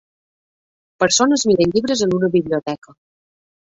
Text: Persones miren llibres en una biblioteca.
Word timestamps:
Persones 1.05 1.45
miren 1.53 1.79
llibres 1.79 2.05
en 2.09 2.19
una 2.21 2.35
biblioteca. 2.41 3.01